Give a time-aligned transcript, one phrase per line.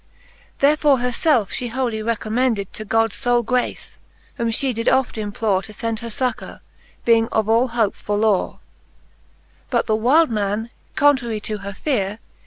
[0.61, 3.99] Therefore her lelfe Ihe wholy recommended To God's fble grace,
[4.33, 6.61] whom fhe did oft implore^ To fend her fuccour,
[7.05, 8.55] being of all hops forlore.
[8.55, 8.59] XL
[9.69, 12.17] But the wyl'd man, contrarie to her feare